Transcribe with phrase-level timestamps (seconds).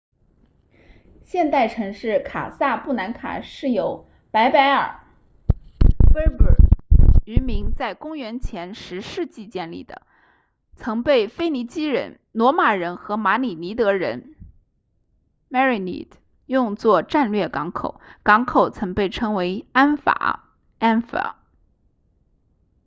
[1.25, 4.99] 现代城市卡萨布兰卡是由柏柏尔
[6.11, 6.57] berber
[7.27, 10.01] 渔民在公元前10世纪建立的
[10.75, 14.33] 曾被腓尼基人罗马人和马里尼德人
[15.51, 16.07] merenid
[16.47, 20.49] 用作战略港口港口曾被称为安法
[20.79, 21.35] anfa